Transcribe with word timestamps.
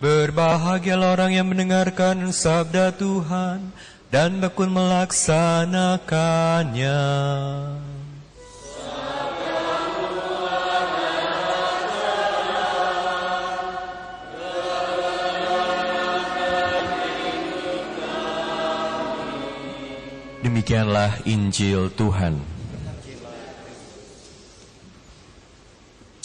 Berbahagialah 0.00 1.12
orang 1.12 1.36
yang 1.36 1.52
mendengarkan 1.52 2.32
sabda 2.32 2.96
Tuhan 2.96 3.68
dan 4.08 4.40
tekun 4.40 4.72
melaksanakannya. 4.72 7.04
Demikianlah 20.40 21.12
Injil 21.28 21.92
Tuhan. 21.92 22.59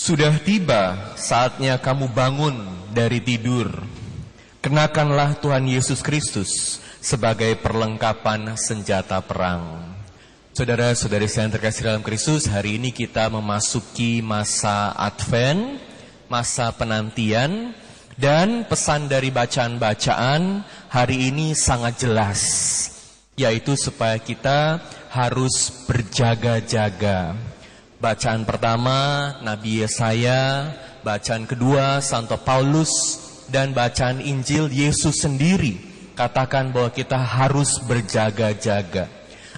Sudah 0.05 0.37
tiba 0.37 1.17
saatnya 1.17 1.81
kamu 1.81 2.13
bangun 2.13 2.53
dari 2.93 3.17
tidur. 3.25 3.73
Kenakanlah 4.61 5.41
Tuhan 5.41 5.65
Yesus 5.65 6.05
Kristus 6.05 6.77
sebagai 7.01 7.57
perlengkapan 7.57 8.53
senjata 8.53 9.17
perang. 9.25 9.81
Saudara-saudari 10.53 11.25
saya 11.25 11.49
yang 11.49 11.57
terkasih 11.57 11.89
dalam 11.89 12.05
Kristus, 12.05 12.45
hari 12.45 12.77
ini 12.77 12.93
kita 12.93 13.33
memasuki 13.33 14.21
masa 14.21 14.93
Advent, 14.93 15.81
masa 16.29 16.69
penantian, 16.69 17.73
dan 18.13 18.61
pesan 18.69 19.09
dari 19.09 19.33
bacaan-bacaan 19.33 20.61
hari 20.93 21.33
ini 21.33 21.57
sangat 21.57 22.05
jelas 22.05 22.41
yaitu 23.41 23.73
supaya 23.73 24.21
kita 24.21 24.85
harus 25.09 25.73
berjaga-jaga. 25.89 27.54
Bacaan 27.95 28.43
pertama 28.43 29.31
Nabi 29.39 29.79
Yesaya, 29.79 30.67
bacaan 30.99 31.47
kedua 31.47 32.03
Santo 32.03 32.35
Paulus 32.35 32.91
dan 33.47 33.71
bacaan 33.71 34.19
Injil 34.19 34.67
Yesus 34.67 35.23
sendiri 35.23 35.79
katakan 36.11 36.75
bahwa 36.75 36.91
kita 36.91 37.15
harus 37.15 37.79
berjaga-jaga. 37.87 39.07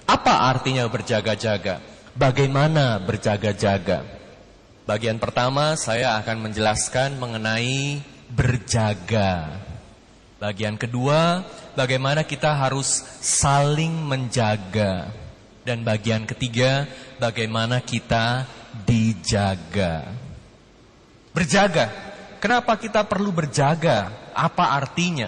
Apa 0.05 0.53
artinya 0.53 0.85
berjaga-jaga? 0.85 1.81
Bagaimana 2.13 3.01
berjaga-jaga? 3.01 4.05
Bagian 4.85 5.17
pertama 5.17 5.73
saya 5.73 6.21
akan 6.21 6.47
menjelaskan 6.47 7.17
mengenai 7.17 8.05
berjaga. 8.31 9.59
Bagian 10.37 10.77
kedua, 10.77 11.41
bagaimana 11.73 12.21
kita 12.21 12.53
harus 12.53 13.01
saling 13.19 13.91
menjaga. 14.05 15.09
Dan 15.67 15.83
bagian 15.83 16.23
ketiga, 16.23 16.87
bagaimana 17.19 17.83
kita 17.83 18.47
dijaga. 18.87 20.15
Berjaga. 21.35 21.91
Kenapa 22.39 22.79
kita 22.79 23.03
perlu 23.03 23.35
berjaga? 23.35 24.31
Apa 24.31 24.79
artinya? 24.79 25.27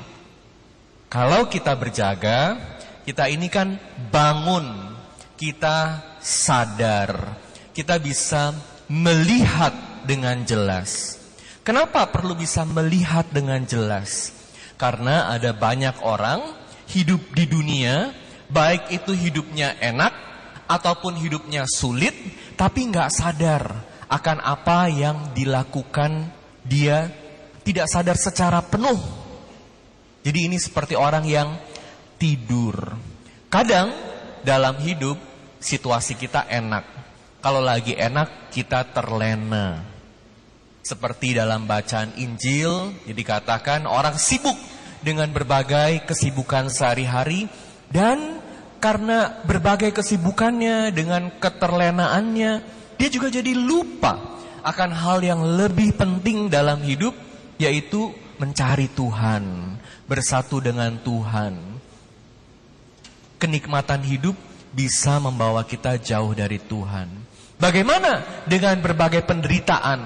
Kalau 1.12 1.52
kita 1.52 1.76
berjaga, 1.76 2.56
kita 3.04 3.28
ini 3.28 3.52
kan 3.52 3.76
bangun, 4.16 4.96
kita 5.36 6.08
sadar, 6.24 7.36
kita 7.76 8.00
bisa 8.00 8.56
melihat 8.88 9.76
dengan 10.08 10.48
jelas. 10.48 11.20
Kenapa 11.68 12.08
perlu 12.08 12.32
bisa 12.40 12.64
melihat 12.64 13.28
dengan 13.28 13.60
jelas? 13.68 14.32
Karena 14.80 15.36
ada 15.36 15.52
banyak 15.52 16.00
orang 16.00 16.56
hidup 16.88 17.28
di 17.36 17.44
dunia, 17.44 18.16
baik 18.48 18.88
itu 18.96 19.12
hidupnya 19.12 19.76
enak 19.84 20.29
ataupun 20.70 21.18
hidupnya 21.18 21.66
sulit, 21.66 22.14
tapi 22.54 22.86
nggak 22.94 23.10
sadar 23.10 23.64
akan 24.06 24.38
apa 24.46 24.90
yang 24.90 25.34
dilakukan 25.34 26.30
dia 26.62 27.10
tidak 27.66 27.90
sadar 27.90 28.18
secara 28.18 28.62
penuh. 28.62 28.98
Jadi 30.22 30.40
ini 30.46 30.58
seperti 30.62 30.94
orang 30.94 31.26
yang 31.26 31.58
tidur. 32.22 32.94
Kadang 33.50 33.90
dalam 34.46 34.78
hidup 34.78 35.18
situasi 35.58 36.14
kita 36.16 36.46
enak. 36.50 36.86
Kalau 37.40 37.64
lagi 37.64 37.96
enak 37.96 38.52
kita 38.52 38.90
terlena. 38.92 39.86
Seperti 40.84 41.38
dalam 41.38 41.70
bacaan 41.70 42.18
Injil, 42.18 42.96
jadi 43.06 43.22
katakan 43.22 43.86
orang 43.86 44.18
sibuk 44.18 44.58
dengan 45.06 45.30
berbagai 45.30 46.04
kesibukan 46.10 46.68
sehari-hari 46.72 47.46
dan 47.94 48.39
karena 48.80 49.44
berbagai 49.44 49.92
kesibukannya 49.92 50.96
dengan 50.96 51.30
keterlenaannya, 51.36 52.52
dia 52.96 53.10
juga 53.12 53.28
jadi 53.28 53.52
lupa 53.56 54.40
akan 54.64 54.90
hal 54.92 55.20
yang 55.24 55.44
lebih 55.44 55.96
penting 55.96 56.48
dalam 56.48 56.84
hidup 56.84 57.16
yaitu 57.60 58.12
mencari 58.40 58.88
Tuhan, 58.96 59.76
bersatu 60.08 60.64
dengan 60.64 60.96
Tuhan. 61.04 61.60
Kenikmatan 63.40 64.04
hidup 64.04 64.36
bisa 64.72 65.20
membawa 65.20 65.64
kita 65.68 66.00
jauh 66.00 66.32
dari 66.32 66.60
Tuhan. 66.60 67.08
Bagaimana 67.60 68.44
dengan 68.48 68.80
berbagai 68.80 69.28
penderitaan? 69.28 70.00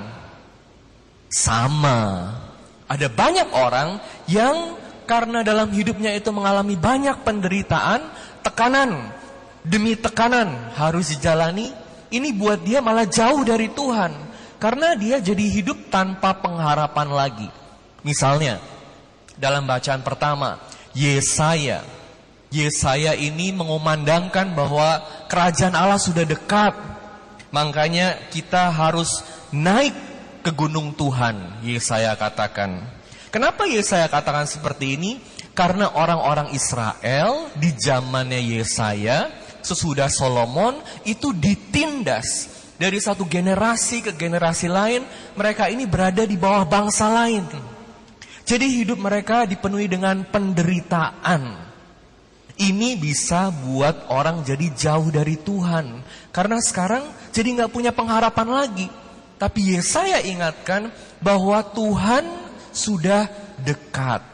Sama. 1.30 2.30
Ada 2.90 3.10
banyak 3.10 3.50
orang 3.54 4.02
yang 4.30 4.78
karena 5.04 5.44
dalam 5.44 5.70
hidupnya 5.70 6.16
itu 6.16 6.32
mengalami 6.34 6.74
banyak 6.80 7.22
penderitaan, 7.22 8.02
tekanan 8.44 9.10
demi 9.64 9.96
tekanan 9.96 10.76
harus 10.76 11.16
dijalani, 11.16 11.72
ini 12.12 12.30
buat 12.36 12.62
dia 12.62 12.84
malah 12.84 13.08
jauh 13.08 13.42
dari 13.42 13.72
Tuhan. 13.72 14.12
Karena 14.60 14.96
dia 14.96 15.20
jadi 15.20 15.44
hidup 15.44 15.92
tanpa 15.92 16.40
pengharapan 16.40 17.10
lagi. 17.12 17.50
Misalnya, 18.04 18.64
dalam 19.36 19.68
bacaan 19.68 20.00
pertama, 20.04 20.60
Yesaya. 20.96 21.84
Yesaya 22.54 23.18
ini 23.18 23.50
mengumandangkan 23.52 24.54
bahwa 24.56 25.04
kerajaan 25.28 25.76
Allah 25.76 26.00
sudah 26.00 26.24
dekat. 26.24 26.72
Makanya 27.52 28.30
kita 28.32 28.72
harus 28.72 29.26
naik 29.52 29.94
ke 30.46 30.52
gunung 30.56 30.96
Tuhan, 30.96 31.60
Yesaya 31.66 32.16
katakan. 32.16 32.88
Kenapa 33.34 33.66
Yesaya 33.68 34.08
katakan 34.08 34.46
seperti 34.46 34.96
ini? 34.96 35.12
Karena 35.54 35.94
orang-orang 35.94 36.50
Israel 36.58 37.54
di 37.54 37.70
zamannya 37.78 38.42
Yesaya 38.42 39.30
sesudah 39.62 40.10
Solomon 40.10 40.82
itu 41.06 41.30
ditindas 41.30 42.50
dari 42.74 42.98
satu 42.98 43.30
generasi 43.30 44.02
ke 44.02 44.12
generasi 44.18 44.66
lain, 44.66 45.06
mereka 45.38 45.70
ini 45.70 45.86
berada 45.86 46.26
di 46.26 46.34
bawah 46.34 46.66
bangsa 46.66 47.06
lain. 47.06 47.46
Jadi 48.44 48.82
hidup 48.84 49.00
mereka 49.00 49.46
dipenuhi 49.48 49.88
dengan 49.88 50.26
penderitaan. 50.28 51.64
Ini 52.54 53.00
bisa 53.00 53.50
buat 53.50 54.12
orang 54.12 54.42
jadi 54.42 54.68
jauh 54.74 55.10
dari 55.14 55.40
Tuhan. 55.40 56.02
Karena 56.34 56.58
sekarang 56.60 57.08
jadi 57.32 57.62
nggak 57.62 57.72
punya 57.72 57.96
pengharapan 57.96 58.50
lagi. 58.52 58.88
Tapi 59.38 59.78
Yesaya 59.78 60.22
ingatkan 60.26 60.92
bahwa 61.24 61.62
Tuhan 61.72 62.26
sudah 62.74 63.30
dekat. 63.64 64.33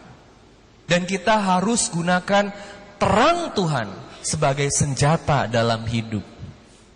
Dan 0.90 1.06
kita 1.06 1.38
harus 1.38 1.86
gunakan 1.94 2.50
terang 2.98 3.54
Tuhan 3.54 3.88
sebagai 4.26 4.74
senjata 4.74 5.46
dalam 5.46 5.86
hidup. 5.86 6.26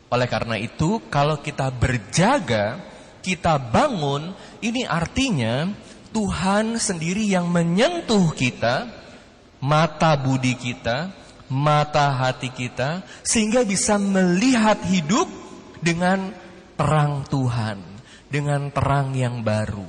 Oleh 0.10 0.26
karena 0.26 0.58
itu, 0.58 1.02
kalau 1.14 1.42
kita 1.42 1.70
berjaga, 1.70 2.82
kita 3.22 3.58
bangun, 3.58 4.34
ini 4.62 4.86
artinya 4.86 5.70
Tuhan 6.14 6.78
sendiri 6.78 7.26
yang 7.26 7.50
menyentuh 7.50 8.30
kita, 8.38 8.90
mata 9.62 10.14
budi 10.20 10.54
kita, 10.54 11.10
mata 11.50 12.14
hati 12.14 12.54
kita, 12.54 13.02
sehingga 13.26 13.66
bisa 13.66 13.98
melihat 13.98 14.78
hidup 14.86 15.26
dengan 15.82 16.30
terang 16.78 17.26
Tuhan, 17.26 17.82
dengan 18.30 18.70
terang 18.70 19.18
yang 19.18 19.42
baru. 19.42 19.88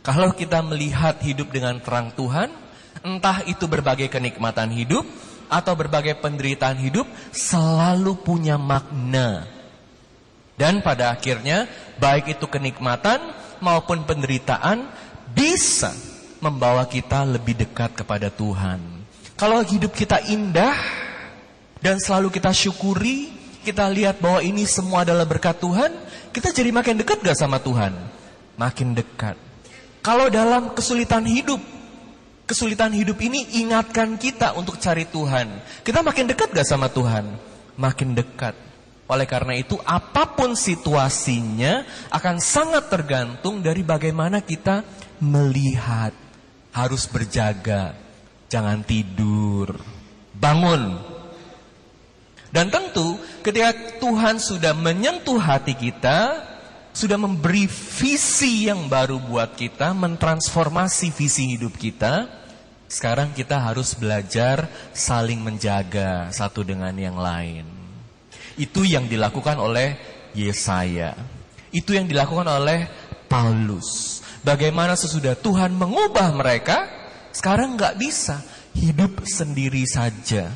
Kalau 0.00 0.32
kita 0.32 0.64
melihat 0.64 1.20
hidup 1.20 1.52
dengan 1.52 1.78
terang 1.84 2.10
Tuhan, 2.16 2.61
entah 3.02 3.42
itu 3.46 3.66
berbagai 3.66 4.08
kenikmatan 4.08 4.70
hidup 4.70 5.04
atau 5.52 5.76
berbagai 5.76 6.16
penderitaan 6.22 6.80
hidup 6.80 7.04
selalu 7.34 8.16
punya 8.22 8.56
makna. 8.56 9.44
Dan 10.56 10.80
pada 10.80 11.12
akhirnya, 11.12 11.68
baik 11.98 12.38
itu 12.38 12.46
kenikmatan 12.48 13.20
maupun 13.60 14.06
penderitaan 14.08 14.88
bisa 15.34 15.92
membawa 16.40 16.86
kita 16.86 17.26
lebih 17.26 17.58
dekat 17.58 17.92
kepada 17.98 18.32
Tuhan. 18.32 18.80
Kalau 19.36 19.60
hidup 19.62 19.92
kita 19.92 20.22
indah 20.30 20.76
dan 21.82 21.98
selalu 21.98 22.30
kita 22.30 22.54
syukuri, 22.54 23.32
kita 23.62 23.86
lihat 23.90 24.18
bahwa 24.22 24.42
ini 24.42 24.66
semua 24.66 25.02
adalah 25.02 25.26
berkat 25.26 25.58
Tuhan, 25.58 25.90
kita 26.30 26.54
jadi 26.54 26.70
makin 26.70 26.98
dekat 26.98 27.22
gak 27.22 27.38
sama 27.38 27.58
Tuhan? 27.58 27.94
Makin 28.58 28.94
dekat. 28.94 29.34
Kalau 30.02 30.26
dalam 30.30 30.74
kesulitan 30.74 31.22
hidup, 31.26 31.62
kesulitan 32.46 32.92
hidup 32.92 33.18
ini 33.22 33.62
ingatkan 33.62 34.18
kita 34.18 34.54
untuk 34.58 34.76
cari 34.78 35.08
Tuhan. 35.08 35.48
Kita 35.82 36.02
makin 36.04 36.28
dekat 36.28 36.52
gak 36.52 36.68
sama 36.68 36.90
Tuhan? 36.92 37.28
Makin 37.78 38.12
dekat. 38.12 38.54
Oleh 39.10 39.28
karena 39.28 39.58
itu, 39.58 39.76
apa 39.84 40.24
pun 40.32 40.56
situasinya 40.56 41.84
akan 42.08 42.40
sangat 42.40 42.88
tergantung 42.88 43.60
dari 43.60 43.84
bagaimana 43.84 44.40
kita 44.40 44.86
melihat. 45.20 46.16
harus 46.72 47.04
berjaga, 47.04 47.92
jangan 48.48 48.80
tidur, 48.80 49.76
bangun. 50.32 50.96
Dan 52.48 52.72
tentu 52.72 53.20
ketika 53.44 54.00
Tuhan 54.00 54.40
sudah 54.40 54.72
menyentuh 54.72 55.36
hati 55.36 55.76
kita, 55.76 56.40
sudah 56.92 57.16
memberi 57.16 57.64
visi 57.68 58.68
yang 58.68 58.86
baru 58.86 59.16
buat 59.16 59.56
kita, 59.56 59.96
mentransformasi 59.96 61.08
visi 61.12 61.56
hidup 61.56 61.76
kita, 61.76 62.28
sekarang 62.92 63.32
kita 63.32 63.56
harus 63.56 63.96
belajar 63.96 64.68
saling 64.92 65.40
menjaga 65.40 66.28
satu 66.28 66.60
dengan 66.60 66.92
yang 66.92 67.16
lain. 67.16 67.64
Itu 68.60 68.84
yang 68.84 69.08
dilakukan 69.08 69.56
oleh 69.56 69.96
Yesaya. 70.36 71.16
Itu 71.72 71.96
yang 71.96 72.04
dilakukan 72.04 72.44
oleh 72.44 72.84
Paulus. 73.24 74.20
Bagaimana 74.44 74.92
sesudah 74.92 75.32
Tuhan 75.32 75.72
mengubah 75.72 76.36
mereka, 76.36 76.84
sekarang 77.32 77.80
nggak 77.80 77.96
bisa 77.96 78.44
hidup 78.76 79.24
sendiri 79.24 79.88
saja. 79.88 80.52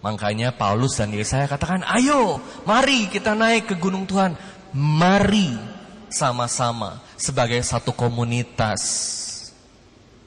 Makanya 0.00 0.54
Paulus 0.54 0.96
dan 0.96 1.10
Yesaya 1.10 1.50
katakan, 1.50 1.82
ayo 1.82 2.38
mari 2.64 3.10
kita 3.10 3.34
naik 3.34 3.68
ke 3.68 3.74
gunung 3.76 4.06
Tuhan. 4.06 4.38
Mari 4.70 5.58
sama-sama 6.10 7.02
sebagai 7.18 7.58
satu 7.66 7.90
komunitas. 7.90 8.82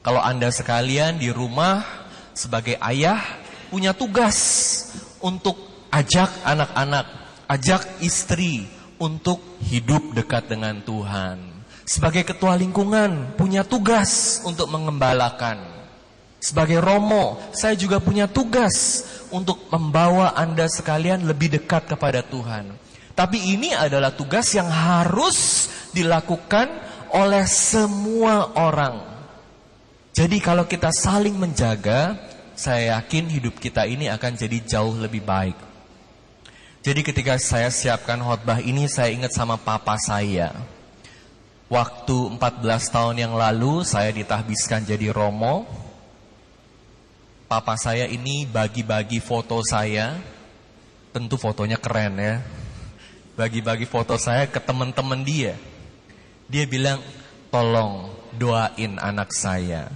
Kalau 0.04 0.20
Anda 0.20 0.52
sekalian 0.52 1.16
di 1.16 1.32
rumah 1.32 1.80
sebagai 2.36 2.76
ayah 2.84 3.24
punya 3.72 3.96
tugas 3.96 4.36
untuk 5.24 5.88
ajak 5.88 6.28
anak-anak, 6.44 7.06
ajak 7.48 8.04
istri 8.04 8.68
untuk 9.00 9.40
hidup 9.64 10.12
dekat 10.12 10.52
dengan 10.52 10.76
Tuhan. 10.84 11.64
Sebagai 11.88 12.24
ketua 12.28 12.56
lingkungan 12.56 13.36
punya 13.36 13.64
tugas 13.64 14.40
untuk 14.44 14.68
mengembalakan. 14.68 15.72
Sebagai 16.36 16.84
romo, 16.84 17.40
saya 17.56 17.72
juga 17.72 17.96
punya 17.96 18.28
tugas 18.28 19.04
untuk 19.32 19.56
membawa 19.72 20.36
Anda 20.36 20.68
sekalian 20.68 21.24
lebih 21.24 21.56
dekat 21.56 21.88
kepada 21.88 22.20
Tuhan. 22.20 22.76
Tapi 23.14 23.54
ini 23.54 23.70
adalah 23.70 24.10
tugas 24.10 24.50
yang 24.58 24.66
harus 24.66 25.70
dilakukan 25.94 26.66
oleh 27.14 27.46
semua 27.46 28.58
orang. 28.58 28.98
Jadi 30.10 30.42
kalau 30.42 30.66
kita 30.66 30.90
saling 30.90 31.38
menjaga, 31.38 32.18
saya 32.58 32.98
yakin 32.98 33.30
hidup 33.30 33.62
kita 33.62 33.86
ini 33.86 34.10
akan 34.10 34.34
jadi 34.34 34.58
jauh 34.66 34.98
lebih 34.98 35.22
baik. 35.22 35.54
Jadi 36.82 37.00
ketika 37.06 37.38
saya 37.38 37.70
siapkan 37.70 38.18
khotbah 38.18 38.58
ini, 38.58 38.90
saya 38.90 39.14
ingat 39.14 39.30
sama 39.30 39.56
papa 39.56 39.94
saya. 39.96 40.50
Waktu 41.70 42.36
14 42.36 42.94
tahun 42.94 43.16
yang 43.16 43.34
lalu, 43.38 43.86
saya 43.86 44.10
ditahbiskan 44.10 44.84
jadi 44.84 45.14
romo. 45.14 45.64
Papa 47.46 47.78
saya 47.78 48.10
ini 48.10 48.44
bagi-bagi 48.44 49.22
foto 49.22 49.62
saya. 49.62 50.18
Tentu 51.14 51.38
fotonya 51.38 51.78
keren 51.78 52.14
ya 52.18 52.42
bagi-bagi 53.34 53.86
foto 53.86 54.14
saya 54.14 54.46
ke 54.46 54.62
teman-teman 54.62 55.20
dia. 55.26 55.58
Dia 56.46 56.64
bilang, 56.70 57.02
tolong 57.50 58.14
doain 58.38 58.98
anak 58.98 59.34
saya. 59.34 59.90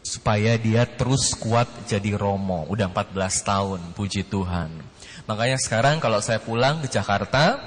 Supaya 0.00 0.56
dia 0.56 0.86
terus 0.86 1.34
kuat 1.36 1.68
jadi 1.86 2.14
Romo. 2.14 2.66
Udah 2.70 2.90
14 2.90 3.14
tahun, 3.46 3.80
puji 3.94 4.26
Tuhan. 4.30 4.70
Makanya 5.26 5.58
sekarang 5.60 6.02
kalau 6.02 6.18
saya 6.22 6.42
pulang 6.42 6.82
ke 6.82 6.88
Jakarta, 6.90 7.58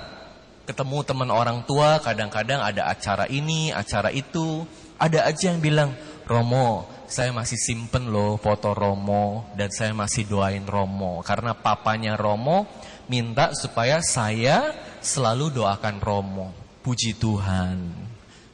ketemu 0.64 0.98
teman 1.08 1.30
orang 1.32 1.64
tua, 1.68 2.00
kadang-kadang 2.00 2.64
ada 2.64 2.88
acara 2.92 3.28
ini, 3.28 3.72
acara 3.72 4.12
itu. 4.12 4.64
Ada 5.00 5.28
aja 5.28 5.52
yang 5.52 5.60
bilang, 5.60 5.92
Romo, 6.24 6.88
saya 7.14 7.30
masih 7.30 7.60
simpen 7.62 8.10
loh 8.10 8.42
foto 8.42 8.74
Romo 8.74 9.54
dan 9.54 9.70
saya 9.70 9.94
masih 9.94 10.26
doain 10.26 10.66
Romo 10.66 11.22
karena 11.22 11.54
papanya 11.54 12.18
Romo 12.18 12.66
minta 13.08 13.52
supaya 13.56 14.00
saya 14.04 14.74
selalu 15.04 15.52
doakan 15.52 15.98
Romo. 16.00 16.48
Puji 16.84 17.16
Tuhan. 17.16 17.92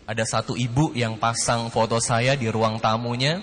Ada 0.10 0.26
satu 0.26 0.58
ibu 0.58 0.94
yang 0.98 1.18
pasang 1.18 1.70
foto 1.70 2.02
saya 2.02 2.34
di 2.34 2.50
ruang 2.50 2.82
tamunya. 2.82 3.42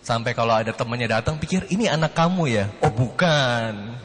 Sampai 0.00 0.32
kalau 0.32 0.56
ada 0.56 0.72
temannya 0.72 1.08
datang 1.08 1.36
pikir 1.36 1.68
ini 1.68 1.84
anak 1.84 2.16
kamu 2.16 2.48
ya? 2.48 2.64
Oh 2.80 2.92
bukan. 2.92 3.96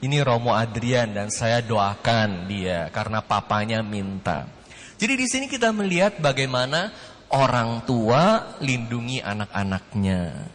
Ini 0.00 0.24
Romo 0.24 0.56
Adrian 0.56 1.12
dan 1.12 1.28
saya 1.28 1.60
doakan 1.60 2.48
dia 2.48 2.88
karena 2.88 3.20
papanya 3.20 3.84
minta. 3.84 4.48
Jadi 4.96 5.16
di 5.16 5.26
sini 5.28 5.44
kita 5.48 5.72
melihat 5.72 6.16
bagaimana 6.16 6.92
orang 7.32 7.84
tua 7.84 8.56
lindungi 8.64 9.20
anak-anaknya. 9.20 10.48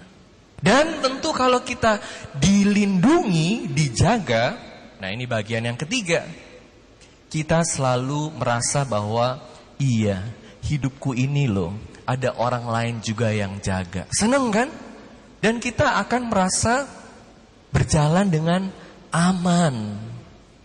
Dan 0.58 0.98
tentu 0.98 1.30
kalau 1.30 1.62
kita 1.62 2.02
dilindungi, 2.34 3.70
dijaga, 3.70 4.58
Nah 5.00 5.10
ini 5.12 5.28
bagian 5.28 5.68
yang 5.68 5.78
ketiga. 5.80 6.24
Kita 7.28 7.66
selalu 7.68 8.32
merasa 8.38 8.88
bahwa 8.88 9.44
iya 9.76 10.24
hidupku 10.64 11.12
ini 11.14 11.52
loh 11.52 11.76
ada 12.06 12.38
orang 12.38 12.66
lain 12.70 12.96
juga 13.02 13.34
yang 13.34 13.58
jaga. 13.60 14.06
Seneng 14.14 14.54
kan? 14.54 14.70
Dan 15.42 15.58
kita 15.60 16.00
akan 16.06 16.32
merasa 16.32 16.86
berjalan 17.74 18.30
dengan 18.30 18.70
aman. 19.12 20.00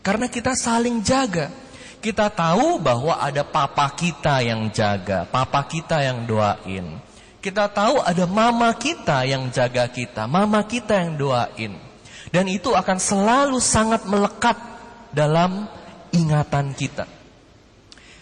Karena 0.01 0.31
kita 0.31 0.57
saling 0.57 1.05
jaga. 1.05 1.53
Kita 2.01 2.33
tahu 2.33 2.81
bahwa 2.81 3.21
ada 3.21 3.45
papa 3.45 3.93
kita 3.93 4.41
yang 4.41 4.73
jaga, 4.73 5.29
papa 5.29 5.69
kita 5.69 6.01
yang 6.01 6.25
doain. 6.25 6.97
Kita 7.41 7.69
tahu 7.69 8.01
ada 8.01 8.25
mama 8.25 8.73
kita 8.73 9.29
yang 9.29 9.53
jaga 9.53 9.85
kita, 9.89 10.25
mama 10.25 10.65
kita 10.65 10.97
yang 10.97 11.21
doain. 11.21 11.90
Dan 12.31 12.47
itu 12.47 12.71
akan 12.75 12.99
selalu 12.99 13.59
sangat 13.59 14.07
melekat 14.07 14.55
dalam 15.11 15.67
ingatan 16.15 16.71
kita. 16.75 17.07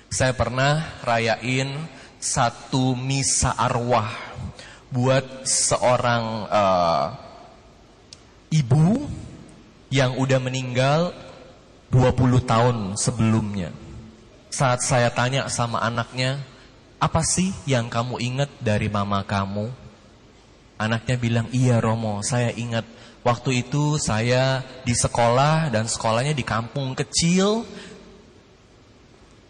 Saya 0.09 0.33
pernah 0.33 1.01
rayain 1.05 1.77
satu 2.17 2.97
misa 2.97 3.53
arwah 3.53 4.09
buat 4.89 5.45
seorang 5.45 6.25
uh, 6.49 7.07
ibu 8.49 9.05
yang 9.93 10.17
udah 10.17 10.41
meninggal 10.41 11.13
20 11.93 12.49
tahun 12.49 12.77
sebelumnya. 12.97 13.73
Saat 14.49 14.81
saya 14.81 15.13
tanya 15.13 15.53
sama 15.53 15.85
anaknya, 15.85 16.41
apa 16.97 17.21
sih 17.21 17.53
yang 17.69 17.93
kamu 17.93 18.17
ingat 18.21 18.51
dari 18.61 18.89
mama 18.89 19.21
kamu? 19.25 19.69
Anaknya 20.81 21.17
bilang, 21.21 21.47
iya 21.53 21.85
Romo, 21.85 22.25
saya 22.25 22.49
ingat 22.57 22.89
Waktu 23.29 23.61
itu 23.61 24.01
saya 24.01 24.65
di 24.89 24.97
sekolah 24.97 25.69
dan 25.69 25.85
sekolahnya 25.85 26.33
di 26.33 26.41
kampung 26.41 26.97
kecil. 26.97 27.61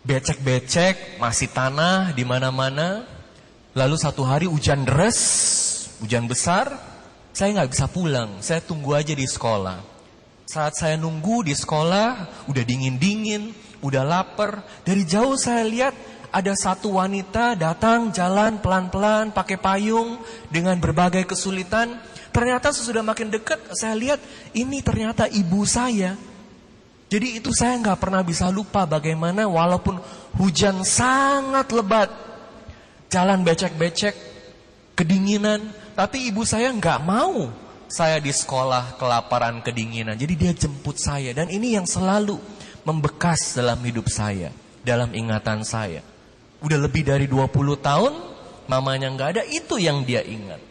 Becek-becek, 0.03 1.23
masih 1.23 1.47
tanah 1.55 2.11
di 2.11 2.27
mana-mana. 2.27 3.07
Lalu 3.79 3.95
satu 3.95 4.27
hari 4.27 4.51
hujan 4.51 4.83
deras, 4.83 5.21
hujan 6.03 6.27
besar, 6.27 6.75
saya 7.31 7.55
nggak 7.55 7.71
bisa 7.71 7.87
pulang. 7.87 8.43
Saya 8.43 8.59
tunggu 8.59 8.99
aja 8.99 9.15
di 9.15 9.23
sekolah. 9.23 9.79
Saat 10.51 10.75
saya 10.75 10.99
nunggu 10.99 11.47
di 11.47 11.55
sekolah, 11.55 12.43
udah 12.51 12.65
dingin-dingin, 12.67 13.55
udah 13.79 14.03
lapar. 14.03 14.67
Dari 14.83 15.07
jauh 15.07 15.39
saya 15.39 15.63
lihat 15.63 15.95
ada 16.35 16.51
satu 16.59 16.99
wanita 16.99 17.55
datang 17.55 18.11
jalan 18.11 18.59
pelan-pelan 18.59 19.31
pakai 19.31 19.55
payung 19.55 20.19
dengan 20.51 20.83
berbagai 20.83 21.31
kesulitan. 21.31 22.18
Ternyata 22.29 22.71
sesudah 22.71 23.01
makin 23.01 23.33
dekat 23.33 23.59
saya 23.73 23.97
lihat 23.97 24.21
ini 24.53 24.85
ternyata 24.85 25.27
ibu 25.27 25.65
saya. 25.65 26.15
Jadi 27.09 27.41
itu 27.41 27.49
saya 27.57 27.81
nggak 27.81 27.99
pernah 27.99 28.21
bisa 28.21 28.53
lupa 28.53 28.85
bagaimana 28.85 29.49
walaupun 29.49 29.97
hujan 30.37 30.85
sangat 30.85 31.73
lebat, 31.73 32.13
jalan 33.09 33.41
becek-becek, 33.41 34.13
kedinginan, 34.93 35.73
tapi 35.97 36.29
ibu 36.29 36.45
saya 36.45 36.69
nggak 36.69 37.01
mau 37.01 37.49
saya 37.89 38.21
di 38.21 38.29
sekolah 38.29 39.01
kelaparan 39.01 39.65
kedinginan. 39.65 40.21
Jadi 40.21 40.35
dia 40.37 40.53
jemput 40.53 41.01
saya 41.01 41.33
dan 41.33 41.49
ini 41.49 41.81
yang 41.81 41.89
selalu 41.89 42.37
membekas 42.85 43.57
dalam 43.57 43.81
hidup 43.81 44.13
saya, 44.13 44.53
dalam 44.85 45.09
ingatan 45.17 45.65
saya. 45.65 46.05
Udah 46.61 46.77
lebih 46.77 47.09
dari 47.09 47.25
20 47.25 47.49
tahun 47.81 48.13
mamanya 48.69 49.09
nggak 49.17 49.29
ada, 49.33 49.43
itu 49.49 49.81
yang 49.81 50.05
dia 50.05 50.21
ingat. 50.21 50.68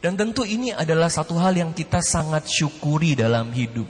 Dan 0.00 0.16
tentu 0.16 0.48
ini 0.48 0.72
adalah 0.72 1.12
satu 1.12 1.36
hal 1.36 1.52
yang 1.52 1.76
kita 1.76 2.00
sangat 2.00 2.48
syukuri 2.48 3.12
dalam 3.12 3.52
hidup. 3.52 3.84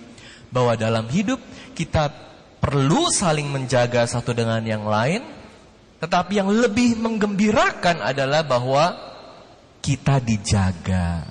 Bahwa 0.51 0.75
dalam 0.75 1.07
hidup 1.07 1.39
kita 1.79 2.11
perlu 2.59 3.07
saling 3.15 3.47
menjaga 3.47 4.03
satu 4.11 4.35
dengan 4.35 4.59
yang 4.67 4.83
lain. 4.83 5.23
Tetapi 6.03 6.43
yang 6.43 6.51
lebih 6.51 6.99
menggembirakan 6.99 8.03
adalah 8.03 8.43
bahwa 8.43 8.91
kita 9.79 10.19
dijaga. 10.19 11.23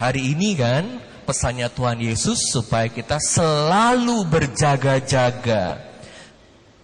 Hari 0.00 0.32
ini 0.32 0.56
kan 0.56 0.84
pesannya 1.28 1.68
Tuhan 1.68 2.00
Yesus 2.00 2.50
supaya 2.50 2.88
kita 2.88 3.20
selalu 3.20 4.24
berjaga-jaga. 4.24 5.78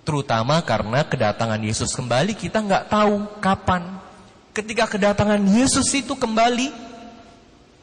Terutama 0.06 0.62
karena 0.62 1.02
kedatangan 1.02 1.58
Yesus 1.58 1.90
kembali 1.96 2.36
kita 2.36 2.62
nggak 2.62 2.86
tahu 2.92 3.40
kapan. 3.42 3.95
Ketika 4.56 4.88
kedatangan 4.88 5.44
Yesus 5.44 5.84
itu 5.92 6.16
kembali, 6.16 6.72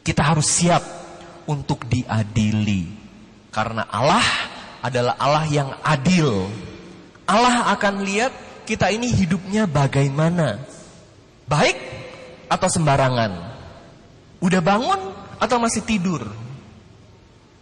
kita 0.02 0.26
harus 0.26 0.50
siap 0.50 0.82
untuk 1.46 1.86
diadili. 1.86 2.90
Karena 3.54 3.86
Allah 3.86 4.26
adalah 4.82 5.14
Allah 5.14 5.46
yang 5.46 5.70
adil. 5.86 6.50
Allah 7.30 7.70
akan 7.78 8.02
lihat 8.02 8.34
kita 8.66 8.90
ini 8.90 9.14
hidupnya 9.14 9.70
bagaimana. 9.70 10.58
Baik 11.46 11.78
atau 12.50 12.66
sembarangan. 12.66 13.54
Udah 14.42 14.58
bangun 14.58 15.14
atau 15.38 15.56
masih 15.62 15.86
tidur. 15.86 16.26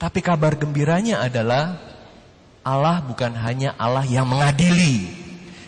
Tapi 0.01 0.19
kabar 0.25 0.57
gembiranya 0.57 1.23
adalah 1.23 1.79
Allah 2.65 3.05
bukan 3.05 3.39
hanya 3.39 3.77
Allah 3.79 4.03
yang 4.03 4.27
mengadili, 4.27 5.07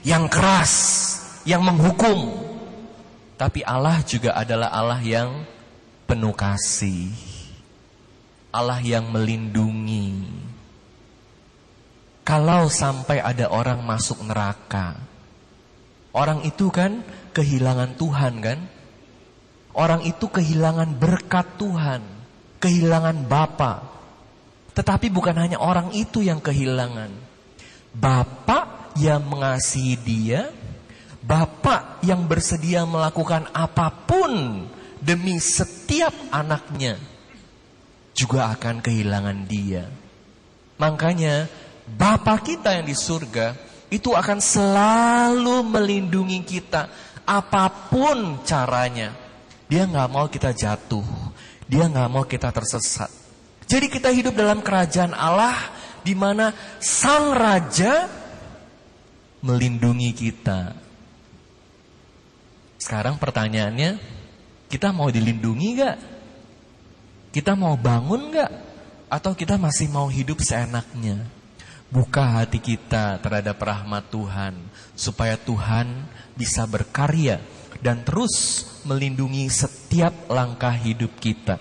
yang 0.03 0.27
keras, 0.27 0.73
yang 1.47 1.63
menghukum. 1.63 2.44
Tapi 3.35 3.67
Allah 3.67 3.99
juga 4.07 4.39
adalah 4.39 4.71
Allah 4.71 5.03
yang 5.03 5.43
penuh 6.07 6.35
kasih. 6.35 7.11
Allah 8.55 8.79
yang 8.79 9.11
melindungi. 9.11 10.23
Kalau 12.23 12.71
sampai 12.71 13.19
ada 13.21 13.51
orang 13.51 13.83
masuk 13.85 14.23
neraka, 14.25 14.97
orang 16.15 16.47
itu 16.47 16.71
kan 16.71 17.03
kehilangan 17.35 17.99
Tuhan 17.99 18.35
kan? 18.41 18.59
Orang 19.75 20.07
itu 20.07 20.31
kehilangan 20.31 20.95
berkat 20.97 21.59
Tuhan, 21.59 22.01
kehilangan 22.63 23.27
Bapa. 23.27 23.91
Tetapi 24.73 25.11
bukan 25.11 25.35
hanya 25.35 25.59
orang 25.59 25.91
itu 25.91 26.23
yang 26.23 26.39
kehilangan. 26.39 27.11
Bapak 27.91 28.95
yang 29.03 29.27
mengasihi 29.27 29.99
dia, 29.99 30.55
Bapak 31.25 32.05
yang 32.05 32.29
bersedia 32.29 32.85
melakukan 32.85 33.49
apa 33.57 33.89
pun 33.89 34.65
demi 35.01 35.41
setiap 35.41 36.13
anaknya 36.29 37.01
juga 38.13 38.53
akan 38.53 38.85
kehilangan 38.85 39.39
dia. 39.49 39.89
Makanya 40.77 41.49
Bapak 41.85 42.49
kita 42.49 42.77
yang 42.77 42.89
di 42.89 42.97
surga 42.97 43.53
itu 43.93 44.13
akan 44.13 44.41
selalu 44.41 45.65
melindungi 45.65 46.41
kita 46.45 46.89
apa 47.25 47.89
pun 47.89 48.41
caranya. 48.45 49.13
Dia 49.69 49.89
nggak 49.89 50.09
mau 50.13 50.29
kita 50.29 50.53
jatuh. 50.53 51.05
Dia 51.65 51.89
nggak 51.89 52.09
mau 52.13 52.25
kita 52.29 52.53
tersesat. 52.53 53.09
Jadi 53.65 53.89
kita 53.89 54.13
hidup 54.13 54.37
dalam 54.37 54.61
kerajaan 54.61 55.17
Allah 55.17 55.57
di 56.05 56.13
mana 56.13 56.53
sang 56.81 57.33
raja 57.33 58.09
melindungi 59.41 60.13
kita. 60.13 60.84
Sekarang 62.85 63.17
pertanyaannya, 63.17 63.97
kita 64.69 64.93
mau 64.93 65.09
dilindungi 65.09 65.69
gak? 65.81 65.97
Kita 67.33 67.57
mau 67.57 67.81
bangun 67.81 68.29
gak? 68.37 68.53
Atau 69.09 69.33
kita 69.33 69.57
masih 69.57 69.89
mau 69.89 70.13
hidup 70.13 70.45
seenaknya? 70.45 71.25
Buka 71.89 72.21
hati 72.37 72.61
kita 72.61 73.25
terhadap 73.25 73.57
rahmat 73.57 74.05
Tuhan, 74.13 74.61
supaya 74.93 75.41
Tuhan 75.41 76.05
bisa 76.37 76.69
berkarya 76.69 77.41
dan 77.81 78.05
terus 78.05 78.69
melindungi 78.85 79.49
setiap 79.49 80.29
langkah 80.29 80.77
hidup 80.77 81.17
kita. 81.17 81.57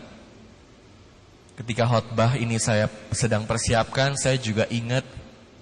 Ketika 1.56 1.88
khotbah 1.88 2.36
ini 2.36 2.60
saya 2.60 2.92
sedang 3.16 3.48
persiapkan, 3.48 4.20
saya 4.20 4.36
juga 4.36 4.68
ingat 4.68 5.08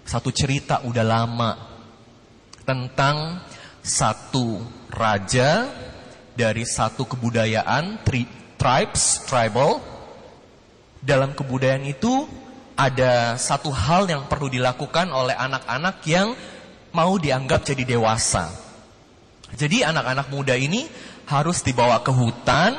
satu 0.09 0.33
cerita 0.33 0.81
udah 0.81 1.05
lama 1.05 1.51
tentang 2.65 3.45
satu 3.81 4.61
raja 4.93 5.69
dari 6.37 6.63
satu 6.65 7.05
kebudayaan 7.05 8.05
tri, 8.05 8.25
tribes, 8.55 9.25
tribal. 9.25 9.81
Dalam 11.01 11.33
kebudayaan 11.33 11.85
itu 11.89 12.29
ada 12.77 13.35
satu 13.37 13.73
hal 13.73 14.05
yang 14.05 14.29
perlu 14.29 14.49
dilakukan 14.49 15.09
oleh 15.09 15.33
anak-anak 15.33 16.01
yang 16.05 16.33
mau 16.93 17.17
dianggap 17.17 17.65
jadi 17.65 17.97
dewasa. 17.97 18.53
Jadi 19.51 19.83
anak-anak 19.83 20.31
muda 20.31 20.55
ini 20.55 20.87
harus 21.27 21.65
dibawa 21.65 21.99
ke 22.05 22.13
hutan 22.13 22.77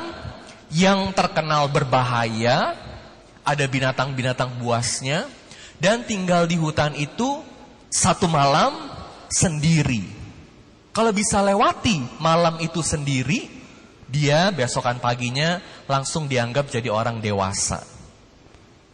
yang 0.73 1.13
terkenal 1.13 1.69
berbahaya, 1.69 2.73
ada 3.45 3.65
binatang-binatang 3.69 4.57
buasnya, 4.57 5.29
dan 5.77 6.01
tinggal 6.07 6.49
di 6.49 6.57
hutan 6.57 6.97
itu 6.97 7.45
satu 7.93 8.25
malam 8.25 8.73
sendiri. 9.29 10.22
Kalau 10.93 11.09
bisa 11.09 11.41
lewati 11.41 12.21
malam 12.21 12.61
itu 12.61 12.85
sendiri, 12.85 13.49
dia 14.05 14.53
besokan 14.53 15.01
paginya 15.01 15.57
langsung 15.89 16.29
dianggap 16.29 16.69
jadi 16.69 16.93
orang 16.93 17.17
dewasa. 17.17 17.81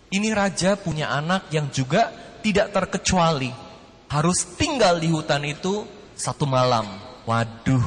Ini 0.08 0.32
raja 0.32 0.80
punya 0.80 1.12
anak 1.12 1.52
yang 1.52 1.68
juga 1.76 2.08
tidak 2.40 2.72
terkecuali. 2.72 3.52
Harus 4.08 4.48
tinggal 4.56 4.98
di 4.98 5.12
hutan 5.12 5.44
itu 5.44 5.84
satu 6.16 6.48
malam. 6.48 6.88
Waduh, 7.28 7.84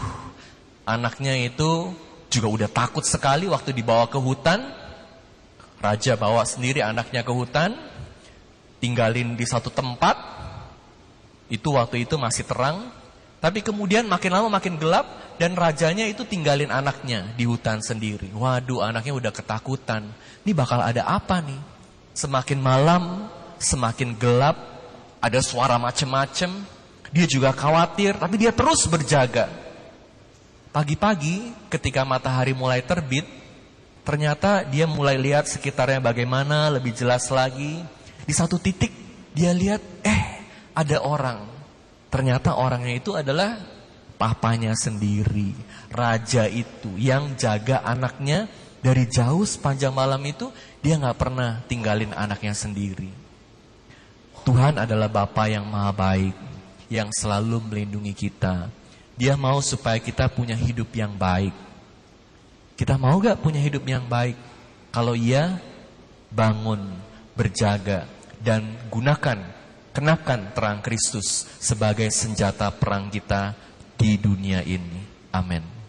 anaknya 0.85 1.35
itu 1.49 1.97
juga 2.29 2.49
udah 2.53 2.69
takut 2.69 3.03
sekali 3.03 3.49
waktu 3.49 3.73
dibawa 3.73 4.07
ke 4.13 4.21
hutan. 4.21 4.61
Raja 5.83 6.15
bawa 6.15 6.47
sendiri 6.47 6.79
anaknya 6.79 7.27
ke 7.27 7.33
hutan, 7.35 7.75
tinggalin 8.79 9.35
di 9.35 9.43
satu 9.49 9.73
tempat. 9.73 10.15
Itu 11.51 11.75
waktu 11.75 12.07
itu 12.07 12.15
masih 12.21 12.47
terang, 12.47 13.02
tapi 13.43 13.59
kemudian 13.59 14.07
makin 14.07 14.31
lama 14.31 14.47
makin 14.47 14.79
gelap 14.79 15.35
dan 15.35 15.59
rajanya 15.59 16.07
itu 16.07 16.23
tinggalin 16.23 16.71
anaknya 16.71 17.27
di 17.35 17.43
hutan 17.43 17.83
sendiri. 17.83 18.31
Waduh, 18.31 18.87
anaknya 18.87 19.19
udah 19.19 19.35
ketakutan. 19.35 20.07
Ini 20.47 20.55
bakal 20.55 20.79
ada 20.79 21.03
apa 21.11 21.43
nih? 21.43 21.59
Semakin 22.15 22.63
malam, 22.63 23.27
semakin 23.59 24.15
gelap, 24.15 24.55
ada 25.19 25.43
suara 25.43 25.75
macem-macem. 25.75 26.55
Dia 27.11 27.27
juga 27.27 27.51
khawatir, 27.51 28.15
tapi 28.15 28.39
dia 28.39 28.55
terus 28.55 28.87
berjaga. 28.87 29.51
Pagi-pagi 30.71 31.51
ketika 31.67 32.07
matahari 32.07 32.55
mulai 32.55 32.79
terbit, 32.79 33.27
ternyata 34.07 34.63
dia 34.63 34.87
mulai 34.87 35.19
lihat 35.19 35.51
sekitarnya 35.51 35.99
bagaimana, 35.99 36.71
lebih 36.71 36.95
jelas 36.95 37.27
lagi. 37.27 37.83
Di 38.23 38.31
satu 38.31 38.55
titik 38.63 38.95
dia 39.35 39.51
lihat, 39.51 39.83
eh 40.07 40.47
ada 40.79 41.03
orang. 41.03 41.52
Ternyata 42.13 42.61
orangnya 42.61 42.93
itu 42.93 43.17
adalah 43.17 43.57
papanya 44.21 44.77
sendiri. 44.77 45.57
Raja 45.89 46.45
itu 46.45 46.93
yang 47.01 47.33
jaga 47.41 47.81
anaknya 47.81 48.53
dari 48.85 49.09
jauh 49.09 49.49
sepanjang 49.49 49.97
malam 49.97 50.21
itu, 50.29 50.53
dia 50.85 51.01
nggak 51.01 51.17
pernah 51.17 51.65
tinggalin 51.65 52.13
anaknya 52.13 52.53
sendiri. 52.53 53.09
Tuhan 54.45 54.77
adalah 54.77 55.07
Bapa 55.07 55.49
yang 55.49 55.65
maha 55.65 55.95
baik 55.95 56.35
yang 56.93 57.09
selalu 57.15 57.63
melindungi 57.65 58.13
kita. 58.13 58.69
Dia 59.17 59.39
mau 59.39 59.63
supaya 59.65 59.97
kita 59.97 60.29
punya 60.29 60.59
hidup 60.59 60.93
yang 60.93 61.17
baik. 61.17 61.55
Kita 62.77 62.99
mau 62.99 63.17
gak 63.23 63.39
punya 63.39 63.63
hidup 63.63 63.87
yang 63.87 64.03
baik? 64.11 64.35
Kalau 64.91 65.15
iya, 65.15 65.63
bangun, 66.29 66.91
berjaga, 67.39 68.05
dan 68.43 68.67
gunakan, 68.91 69.39
kenakan 69.93 70.57
terang 70.57 70.81
Kristus 70.81 71.45
sebagai 71.61 72.09
senjata 72.09 72.73
perang 72.73 73.13
kita 73.13 73.55
di 73.95 74.17
dunia 74.17 74.65
ini. 74.65 75.05
Amin. 75.33 75.82